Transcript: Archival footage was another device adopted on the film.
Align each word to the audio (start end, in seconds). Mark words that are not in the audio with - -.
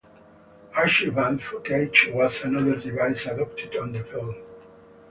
Archival 0.73 1.39
footage 1.39 2.09
was 2.11 2.41
another 2.41 2.75
device 2.75 3.27
adopted 3.27 3.75
on 3.75 3.91
the 3.91 4.03
film. 4.03 4.35